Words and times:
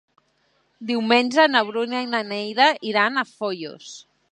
Diumenge 0.91 1.45
na 1.51 1.61
Bruna 1.67 2.01
i 2.07 2.09
na 2.15 2.23
Neida 2.33 2.73
iran 2.95 3.23
a 3.23 3.27
Foios. 3.37 3.95